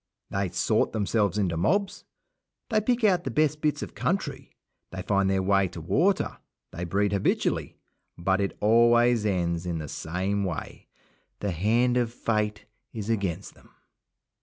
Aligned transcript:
They 0.31 0.49
sort 0.49 0.93
themselves 0.93 1.37
into 1.37 1.57
mobs, 1.57 2.05
they 2.71 2.81
pick 2.81 3.03
out 3.03 3.23
the 3.23 3.29
best 3.29 3.61
bits 3.61 3.83
of 3.83 3.93
country, 3.93 4.51
they 4.89 5.03
find 5.03 5.29
their 5.29 5.43
way 5.43 5.67
to 5.67 5.79
the 5.79 5.85
water, 5.85 6.39
they 6.71 6.85
breed 6.85 7.11
habitually; 7.13 7.77
but 8.17 8.41
it 8.41 8.57
always 8.61 9.27
ends 9.27 9.67
in 9.67 9.77
the 9.77 9.87
same 9.87 10.43
way. 10.43 10.87
The 11.39 11.51
hand 11.51 11.97
of 11.97 12.11
Fate 12.11 12.65
is 12.91 13.11
against 13.11 13.53
them. 13.53 13.75